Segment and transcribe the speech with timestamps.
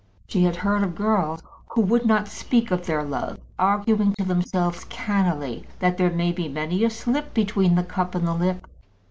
[0.27, 4.83] She had heard of girls who would not speak of their love, arguing to themselves
[4.85, 8.65] cannily that there may be many a slip between the cup and the lip.